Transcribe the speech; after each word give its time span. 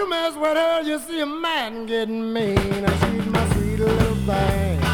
you 0.00 0.08
mess 0.08 0.34
with 0.34 0.56
her, 0.56 0.80
you 0.80 0.98
see 0.98 1.20
a 1.20 1.26
man 1.26 1.84
getting 1.84 2.32
mean. 2.32 2.56
She's 2.56 3.26
my 3.26 3.52
sweet 3.52 3.80
little 3.80 4.14
thing. 4.24 4.89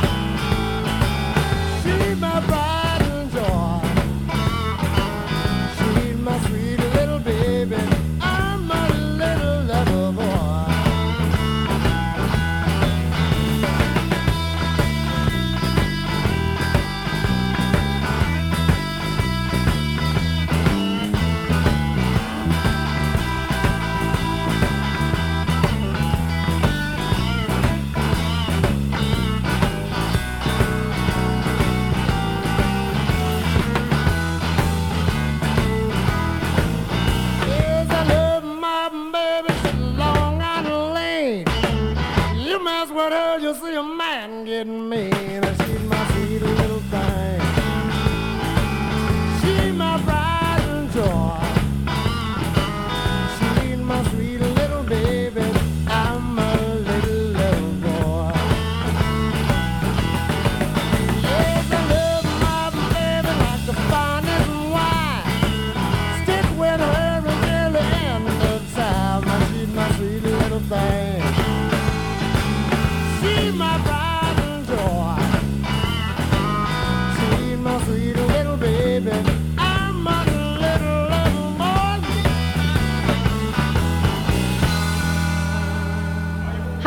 And 44.56 44.88
me. 44.88 44.95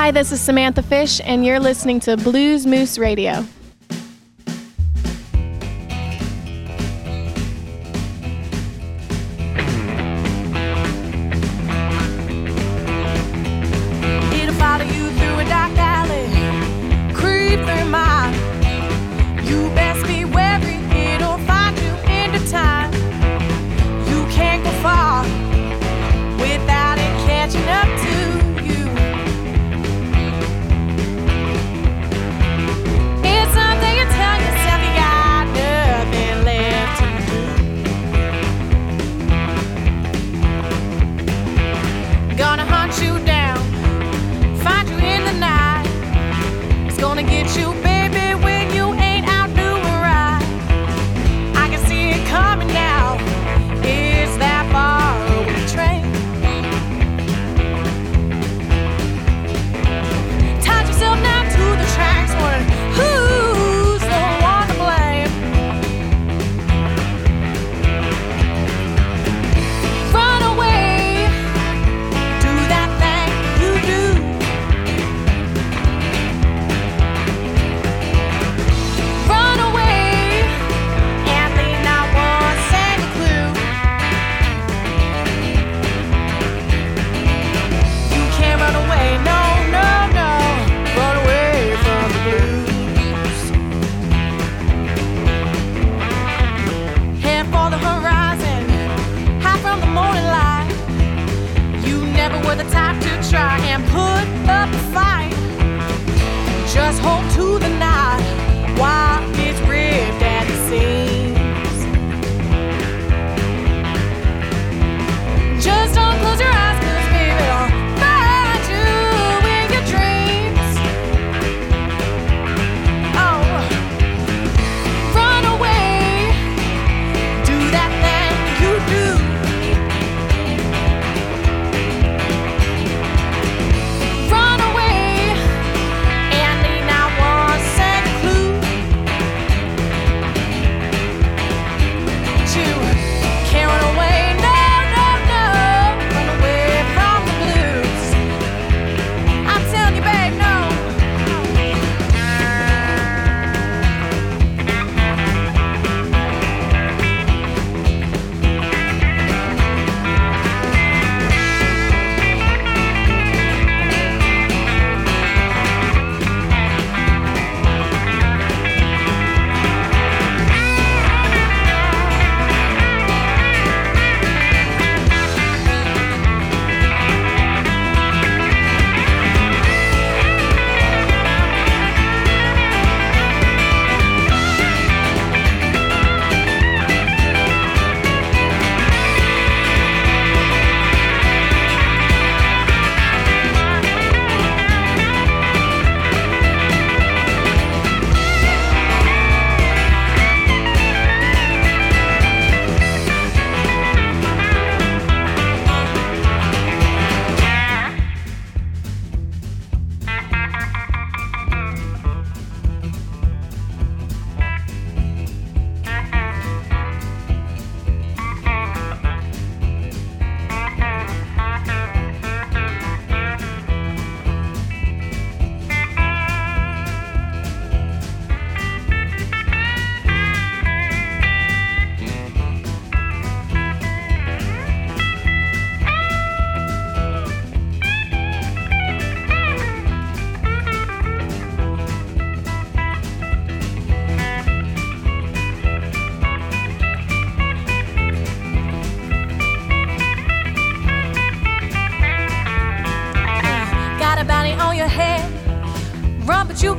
Hi, 0.10 0.12
this 0.12 0.32
is 0.32 0.42
Samantha 0.42 0.82
Fish, 0.82 1.22
and 1.24 1.46
you're 1.46 1.60
listening 1.60 2.00
to 2.00 2.18
Blues 2.18 2.66
Moose 2.66 2.98
Radio. 2.98 3.46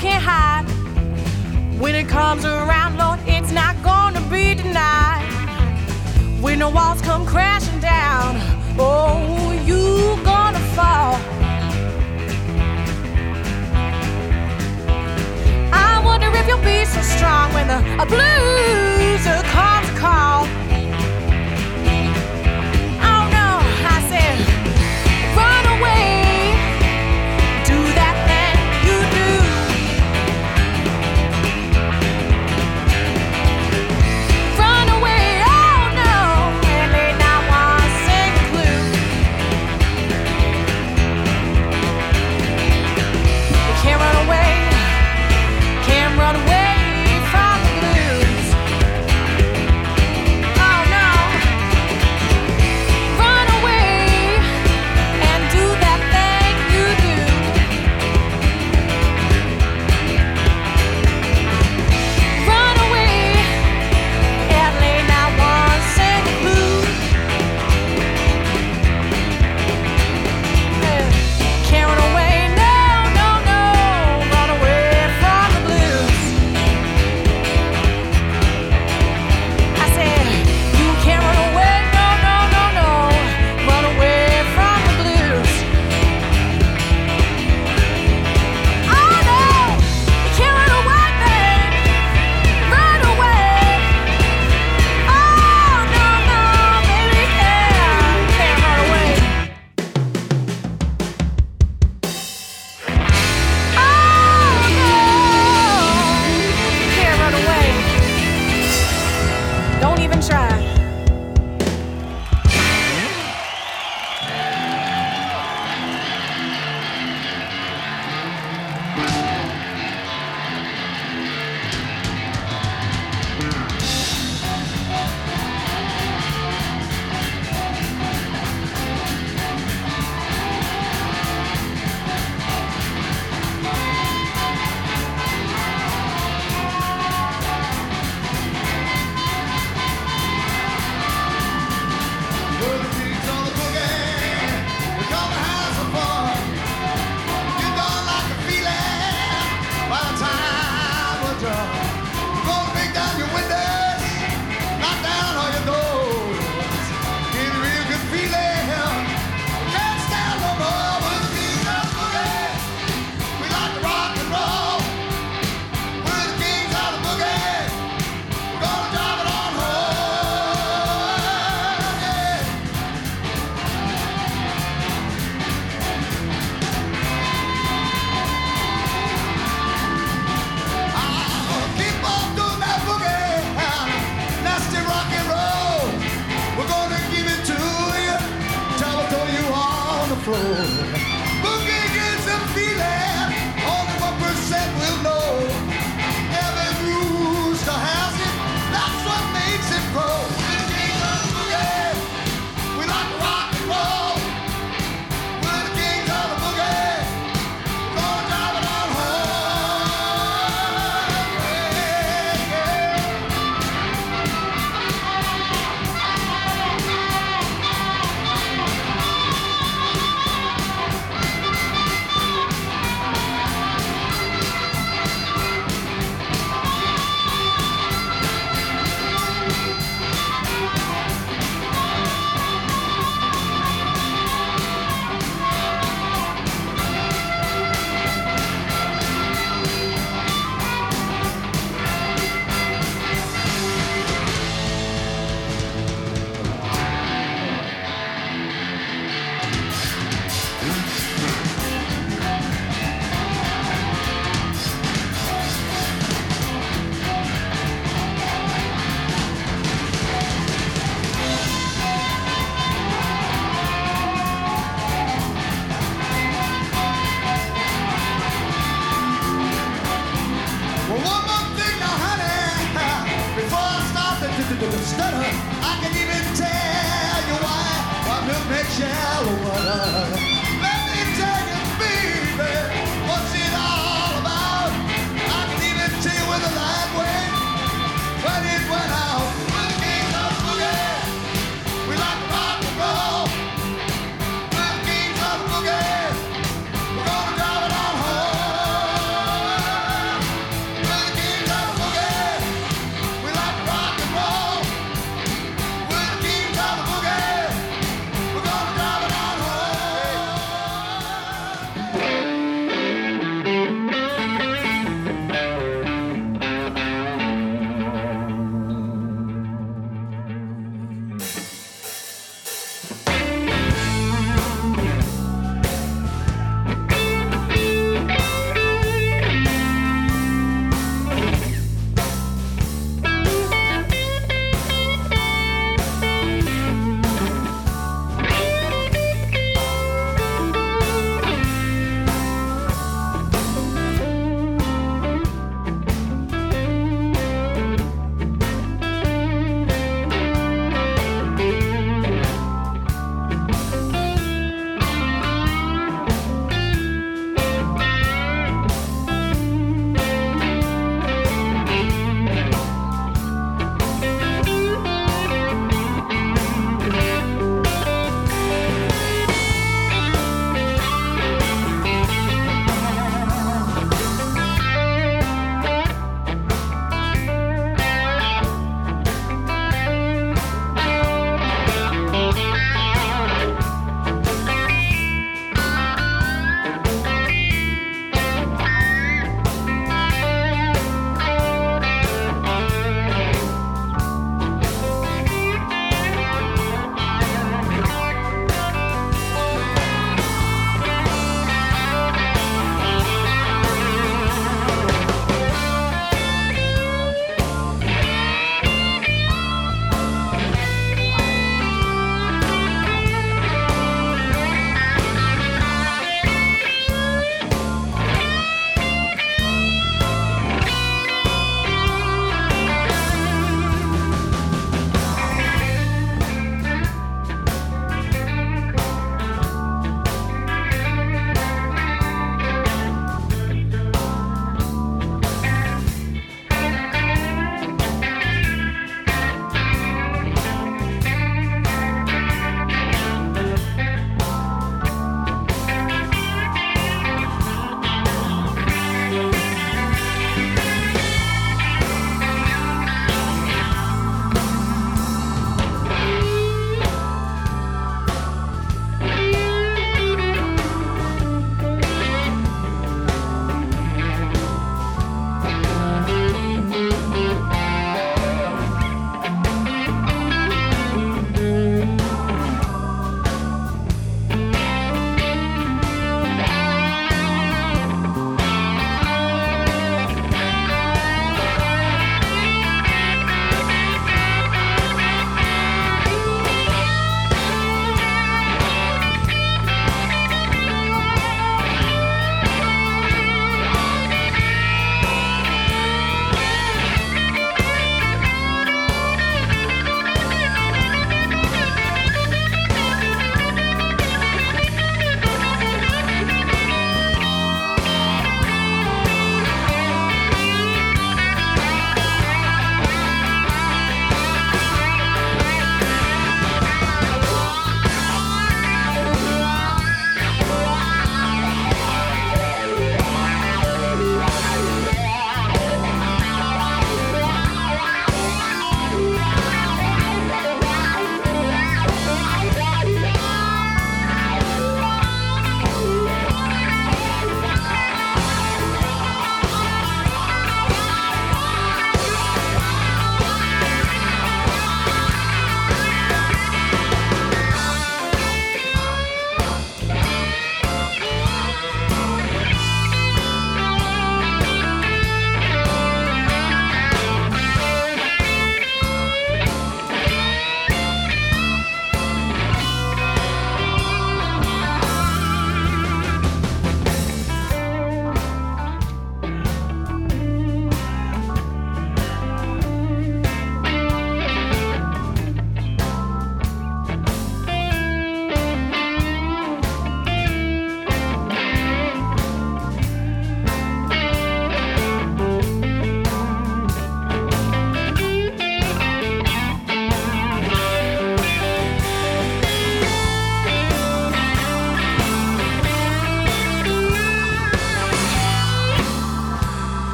can't 0.00 0.24
hide. 0.24 0.64
When 1.78 1.94
it 1.94 2.08
comes 2.08 2.46
around, 2.46 2.96
Lord, 2.96 3.20
it's 3.26 3.52
not 3.52 3.74
gonna 3.82 4.22
be 4.30 4.54
denied. 4.54 5.28
When 6.40 6.60
the 6.60 6.70
walls 6.70 7.02
come 7.02 7.26
crashing 7.26 7.80
down, 7.80 8.40
oh, 8.78 9.52
you 9.66 10.16
gonna 10.24 10.64
fall. 10.74 11.16
I 15.70 16.00
wonder 16.02 16.28
if 16.34 16.46
you'll 16.48 16.64
be 16.64 16.82
so 16.86 17.02
strong 17.02 17.52
when 17.52 17.68
the 17.68 17.80
blues 18.06 19.26
are 19.26 19.44
called 19.52 19.84
to 19.84 20.00
call. 20.00 20.59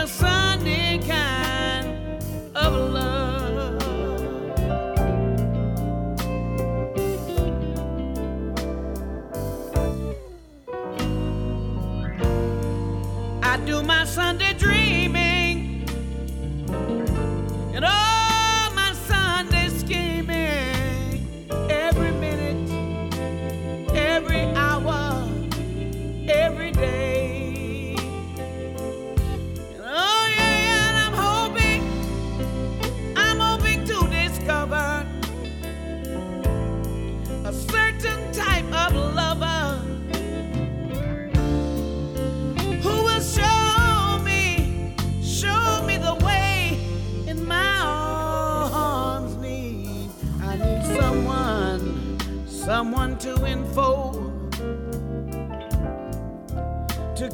I 0.00 0.39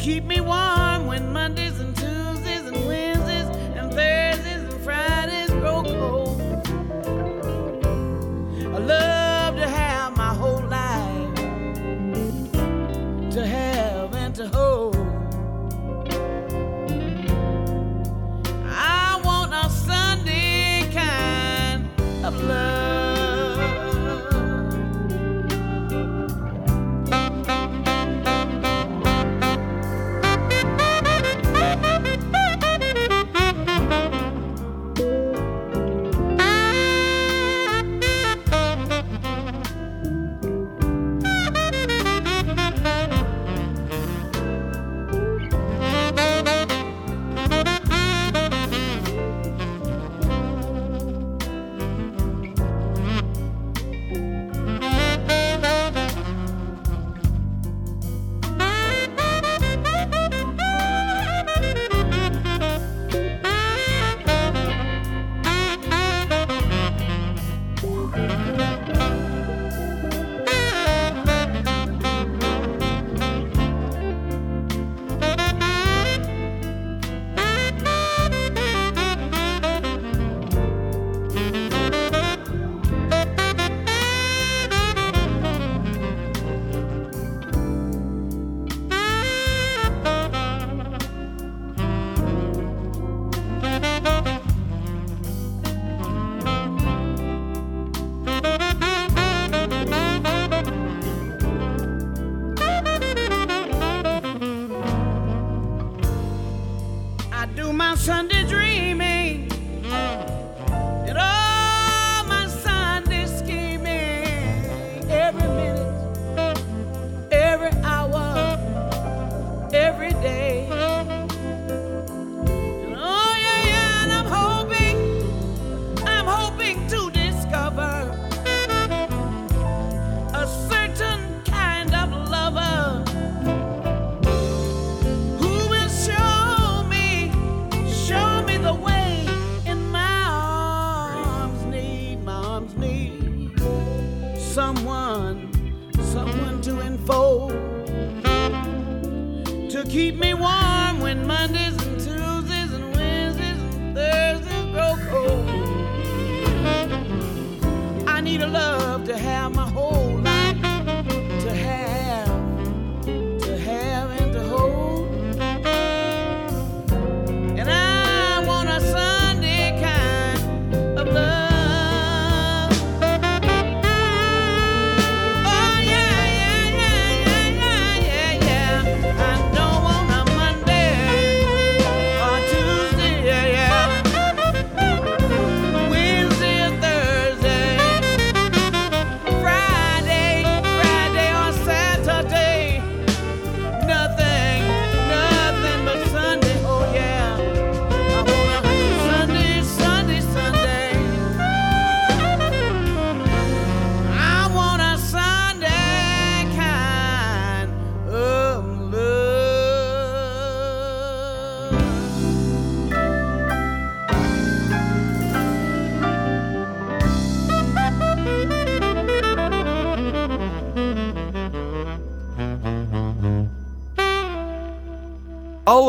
keep 0.06 0.22
me 0.22 0.40
warm 0.40 1.08
when 1.08 1.32
Mondays 1.32 1.75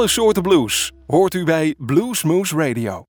Alle 0.08 0.16
soorten 0.16 0.44
blues 0.44 0.92
hoort 1.08 1.34
u 1.34 1.44
bij 1.44 1.76
Bluesmoose 1.78 2.56
Radio. 2.56 3.04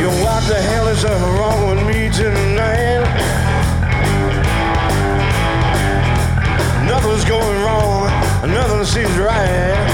Yo, 0.00 0.10
what 0.22 0.46
the 0.46 0.54
hell 0.54 0.92
is 0.92 1.04
uh, 1.04 1.43
seems 8.86 9.16
right. 9.16 9.86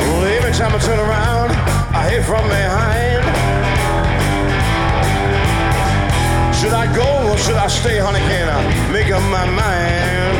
Well, 0.00 0.24
every 0.24 0.52
time 0.52 0.74
I 0.74 0.78
turn 0.78 0.98
around, 0.98 1.50
I 1.94 2.10
hit 2.10 2.24
from 2.24 2.42
behind. 2.48 3.22
Should 6.56 6.72
I 6.72 6.92
go 6.92 7.30
or 7.30 7.38
should 7.38 7.54
I 7.54 7.68
stay, 7.68 7.98
honey? 7.98 8.18
Can 8.20 8.48
I 8.48 8.92
make 8.92 9.12
up 9.12 9.22
my 9.30 9.46
mind? 9.46 10.36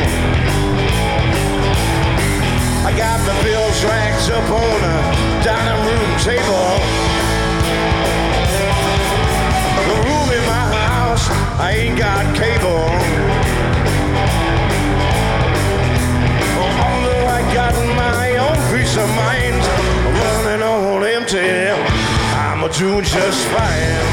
I 2.84 2.90
got 2.98 3.18
the 3.22 3.36
bills 3.44 3.84
racked 3.84 4.30
up 4.30 4.50
on 4.50 4.80
the 4.82 4.96
dining 5.46 5.80
room 5.86 6.10
table. 6.26 6.66
The 9.88 9.96
room 10.08 10.28
in 10.38 10.44
my 10.48 10.66
house, 10.74 11.28
I 11.60 11.70
ain't 11.76 11.98
got 11.98 12.34
cable. 12.34 13.43
Doing 22.78 23.04
just 23.04 23.46
fine. 23.48 24.04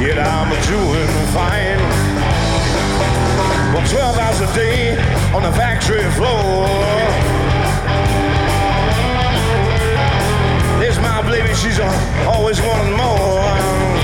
Yet 0.00 0.18
I'm 0.18 0.48
doing 0.64 1.08
fine. 1.34 1.78
Well, 3.74 3.86
12 3.86 4.18
hours 4.18 4.40
a 4.40 4.54
day 4.54 4.96
on 5.34 5.42
the 5.42 5.52
factory 5.52 6.02
floor. 6.12 6.66
There's 10.80 10.98
my 11.00 11.20
baby, 11.28 11.52
she's 11.54 11.80
always 12.26 12.62
wanting 12.62 12.96
more. 12.96 13.97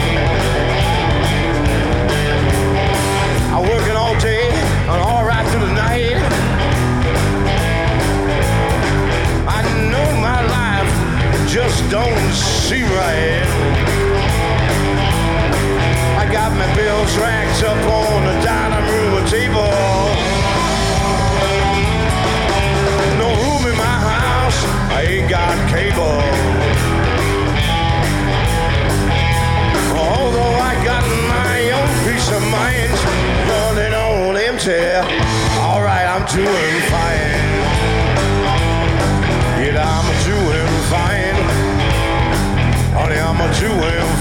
Don't 11.95 12.33
seem 12.35 12.87
right. 12.87 13.47
I 16.19 16.25
got 16.33 16.51
my 16.51 16.67
bills 16.75 17.17
racked 17.17 17.63
up 17.63 17.79
on 17.87 18.25
the 18.27 18.37
dining 18.43 18.87
room 18.91 19.25
table. 19.31 19.71
No 23.23 23.29
room 23.43 23.63
in 23.71 23.77
my 23.79 23.99
house, 24.11 24.59
I 24.91 25.03
ain't 25.07 25.31
got 25.31 25.55
cable. 25.71 26.19
Although 29.95 30.57
I 30.71 30.75
got 30.91 31.05
my 31.37 31.59
own 31.79 31.91
peace 32.05 32.29
of 32.35 32.43
mind 32.59 32.91
running 33.51 33.95
on 33.95 34.37
empty, 34.37 34.83
alright, 35.63 36.09
I'm 36.11 36.27
doing 36.35 36.75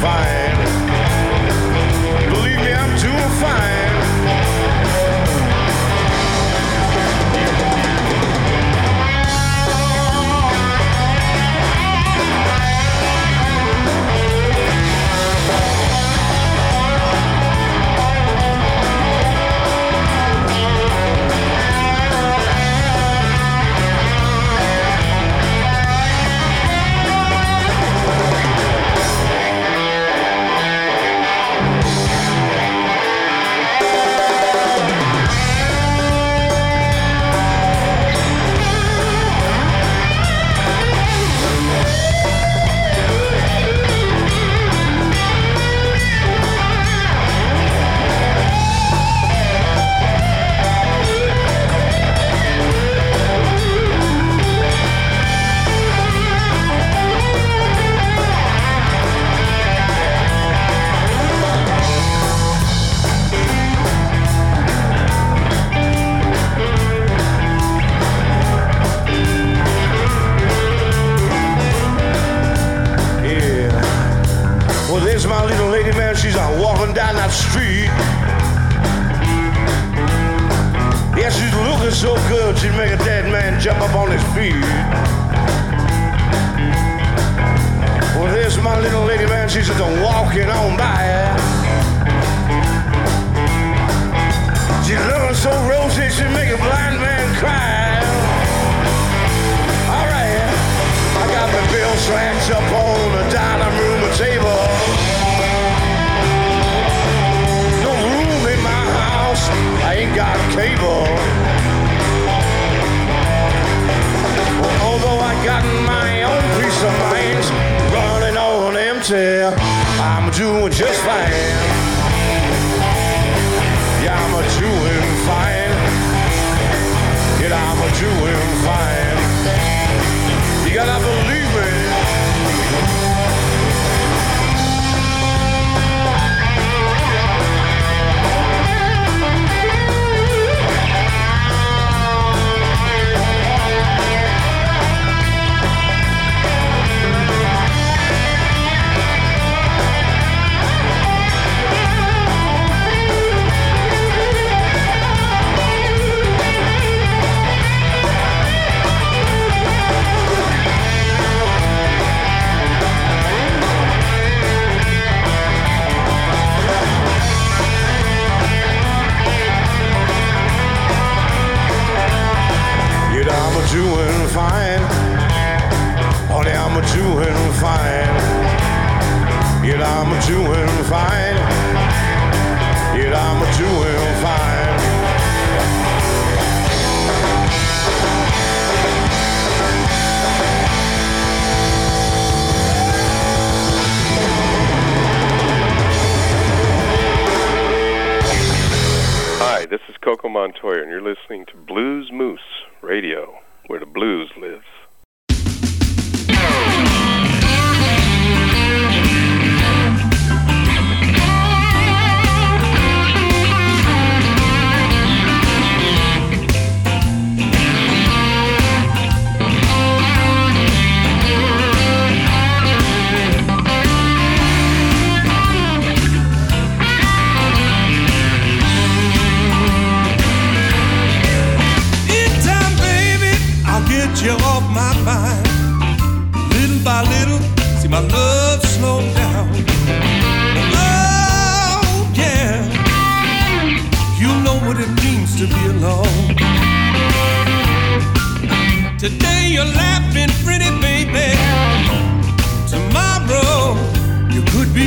fine. 0.03 0.32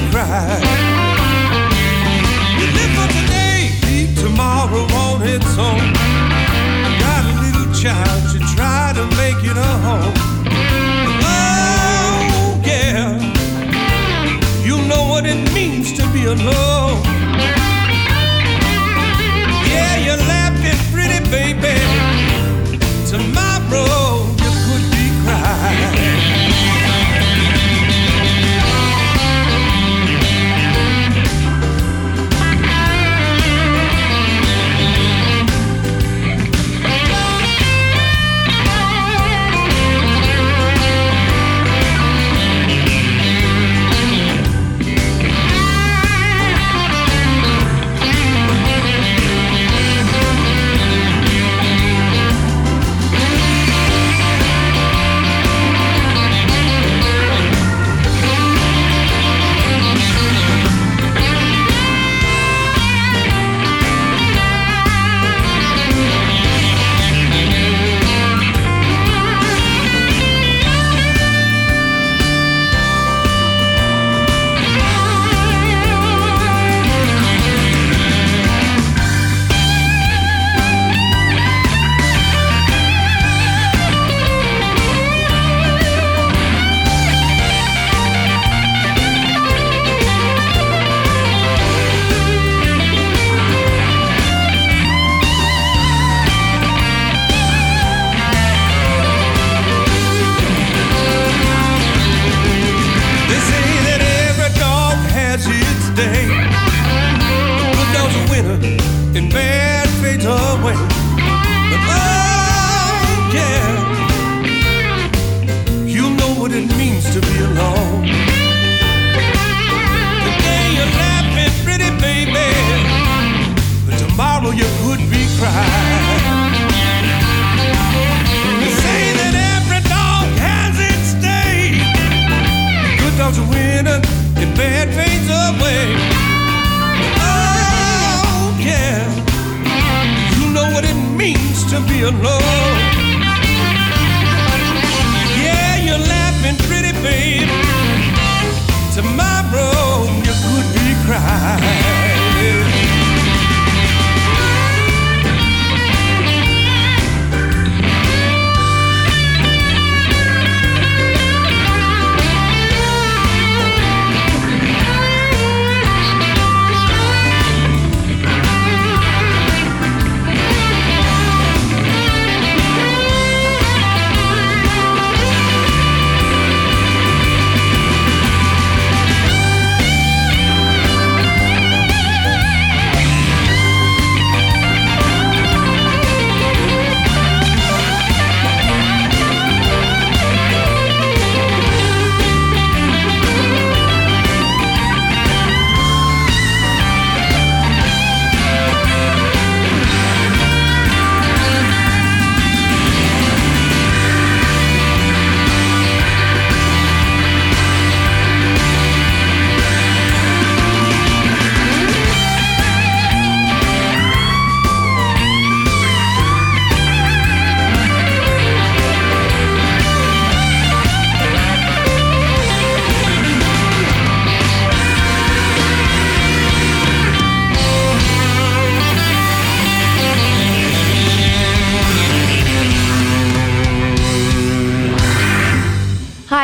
You 0.06 0.12
live 2.76 2.92
for 2.96 3.08
today, 3.12 4.14
tomorrow 4.14 4.86
its 5.22 5.58
own. 5.58 5.92
Got 7.00 7.24
a 7.24 7.34
little 7.42 7.68
child 7.74 8.22
to 8.32 8.38
try 8.54 8.92
to 8.94 9.04
make 9.16 9.42
it 9.44 9.56
a 9.56 9.72
home. 9.86 10.14
Oh 11.22 12.62
yeah, 12.64 13.18
you 14.64 14.76
know 14.86 15.08
what 15.08 15.26
it 15.26 15.52
means 15.52 15.92
to 15.98 16.06
be 16.12 16.24
alone. 16.26 16.75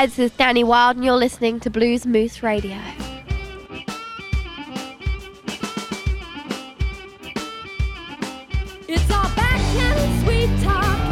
Hi, 0.03 0.07
this 0.07 0.19
is 0.19 0.33
Danny 0.33 0.65
Wild, 0.65 0.97
and 0.97 1.05
you're 1.05 1.15
listening 1.15 1.61
to 1.61 1.71
Bluesmoose 1.71 2.43
Radio. 2.43 2.77
It's 8.89 9.11
all 9.13 9.31
back 9.37 9.61
and 9.77 10.25
sweet 10.25 10.51
talk. 10.65 11.12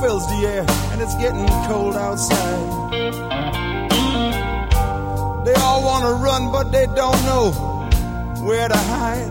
Fills 0.00 0.26
the 0.28 0.46
air, 0.46 0.64
and 0.92 1.02
it's 1.02 1.14
getting 1.16 1.46
cold 1.68 1.94
outside. 1.94 2.60
They 5.44 5.52
all 5.54 5.84
want 5.84 6.04
to 6.06 6.12
run, 6.12 6.50
but 6.50 6.72
they 6.72 6.86
don't 6.86 7.22
know 7.26 7.52
where 8.42 8.66
to 8.66 8.76
hide. 8.76 9.30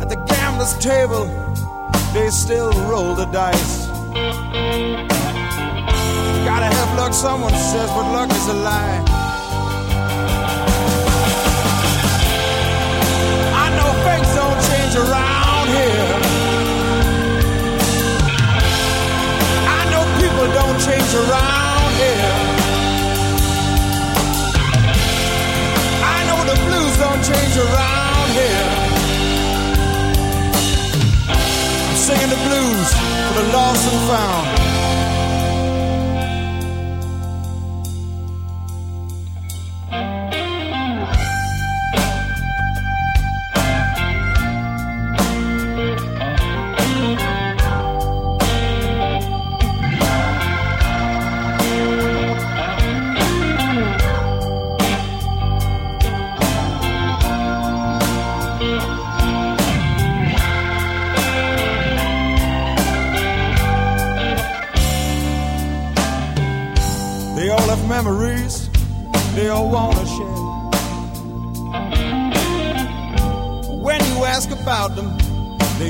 At 0.00 0.08
the 0.08 0.16
gambler's 0.26 0.74
table, 0.78 1.26
they 2.14 2.30
still 2.30 2.72
roll 2.88 3.14
the 3.14 3.26
dice. 3.26 3.86
Gotta 6.48 6.70
have 6.76 6.96
luck, 6.96 7.12
someone 7.12 7.52
says, 7.52 7.90
but 7.90 8.12
luck 8.12 8.30
is 8.30 8.48
a 8.48 8.54
lie. 8.54 9.04
I 13.62 13.66
know 13.76 13.90
things 14.06 14.28
don't 14.34 14.58
change 14.70 14.96
around 14.96 15.31
around 21.14 21.92
here. 22.00 22.32
I 26.04 26.18
know 26.28 26.40
the 26.50 26.58
blues 26.64 26.96
don't 26.96 27.22
change 27.22 27.54
around 27.56 28.30
here. 28.40 28.68
I'm 31.88 31.96
singing 31.96 32.30
the 32.30 32.40
blues 32.48 32.88
for 33.28 33.34
the 33.42 33.52
lost 33.52 33.92
and 33.92 34.08
found. 34.08 34.61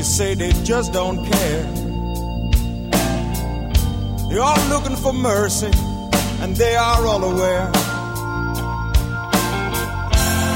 They 0.02 0.08
say 0.08 0.34
they 0.34 0.50
just 0.64 0.92
don't 0.92 1.24
care. 1.24 1.62
They're 4.28 4.42
all 4.42 4.68
looking 4.68 4.96
for 4.96 5.12
mercy, 5.12 5.70
and 6.40 6.56
they 6.56 6.74
are 6.74 7.06
all 7.06 7.22
aware. 7.22 7.66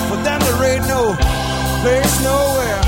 For 0.08 0.18
them, 0.26 0.40
there 0.46 0.64
ain't 0.72 0.88
no 0.88 1.14
place 1.82 2.14
nowhere. 2.24 2.80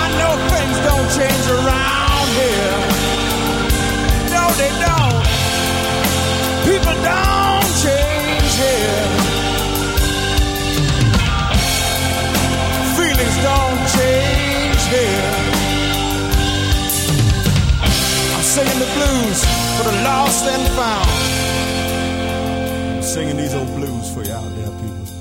I 0.00 0.04
know 0.18 0.32
things 0.52 0.76
don't 0.88 1.08
change 1.18 1.46
around 1.56 2.28
here. 2.42 2.76
No, 4.34 4.42
they 4.60 4.70
don't. 4.84 5.05
I'm 18.34 18.42
singing 18.42 18.78
the 18.78 18.86
blues 18.94 19.44
for 19.76 19.84
the 19.90 20.02
lost 20.02 20.44
and 20.46 20.66
found. 20.76 21.08
I'm 22.96 23.02
singing 23.02 23.36
these 23.36 23.54
old 23.54 23.68
blues 23.76 24.14
for 24.14 24.22
you 24.22 24.32
out 24.32 24.54
there, 24.56 24.70
people. 24.80 25.15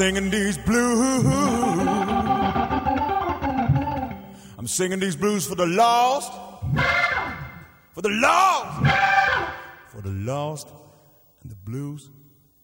Singing 0.00 0.30
these 0.30 0.56
blues. 0.56 1.26
I'm 4.58 4.66
singing 4.66 4.98
these 4.98 5.14
blues 5.14 5.46
for 5.46 5.56
the 5.56 5.66
lost. 5.66 6.32
For 7.92 8.00
the 8.00 8.08
lost. 8.08 8.92
For 9.88 10.00
the 10.00 10.08
lost. 10.08 10.68
And 11.42 11.50
the 11.50 11.56
blues 11.56 12.08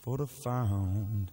for 0.01 0.17
the 0.17 0.27
found. 0.27 1.31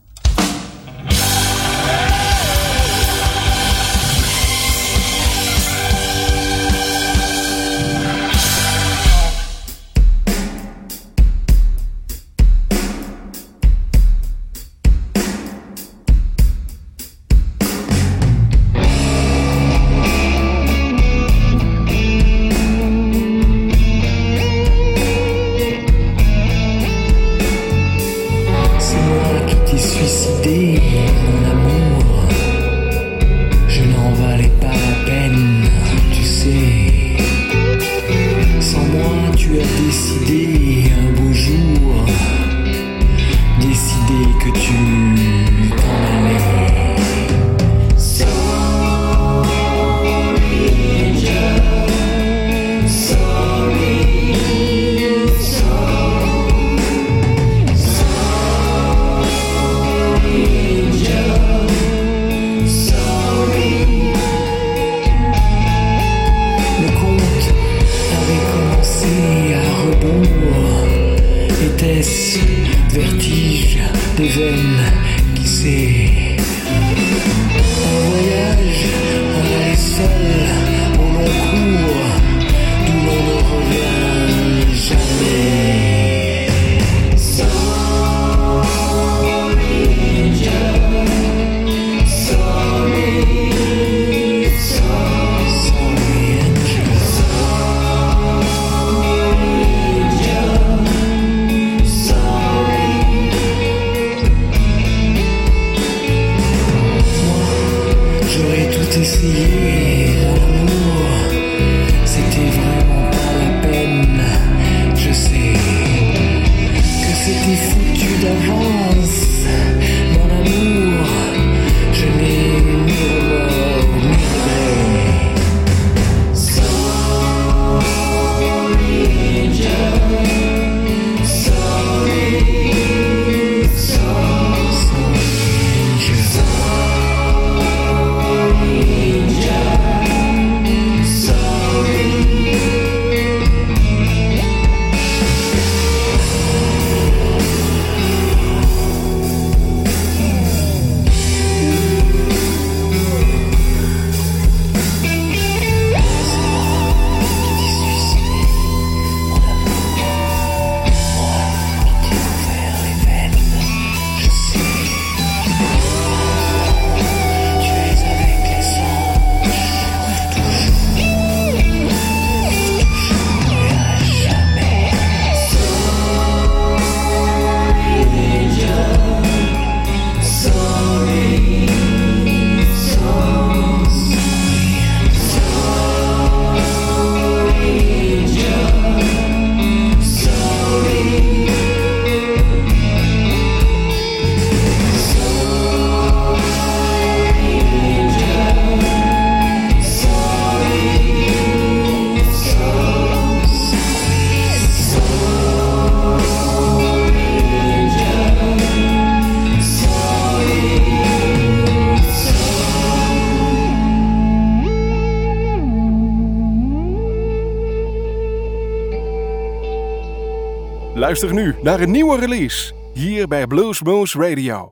Luister 221.14 221.34
nu 221.34 221.56
naar 221.62 221.80
een 221.80 221.92
nieuwe 221.92 222.20
release 222.20 222.74
hier 222.94 223.28
bij 223.28 223.48
Bluesmoose 223.48 224.18
Radio. 224.30 224.72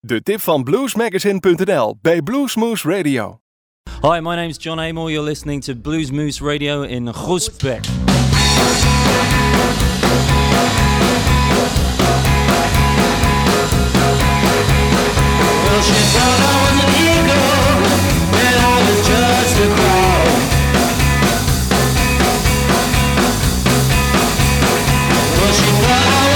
De 0.00 0.22
tip 0.22 0.40
van 0.40 0.64
bluesmagazine.nl 0.64 1.98
bij 2.02 2.22
Bluesmoose 2.22 2.90
Radio. 2.90 3.40
Hi, 4.00 4.20
my 4.20 4.34
name's 4.34 4.62
John 4.62 4.78
Amor. 4.78 5.10
You're 5.10 5.28
listening 5.28 5.64
to 5.64 5.74
Blues 5.74 6.10
Moose 6.10 6.44
Radio 6.44 6.82
in 6.82 7.14
Groesbeck. 7.14 7.80
Well, 15.64 15.82
she 15.82 16.00
thought 16.12 16.40
I 16.40 16.54
was 16.62 16.76
an 16.84 16.90
eagle 17.06 17.46
when 18.30 18.54
I 18.58 18.76
was 18.88 18.98
just 19.06 19.58
a 19.60 19.66
crow. 19.74 20.35
Well, 25.58 26.26
she 26.32 26.35